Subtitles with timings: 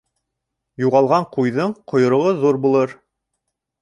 [0.83, 2.97] Юғалған ҡуйҙың ҡойроғо ҙур булыр.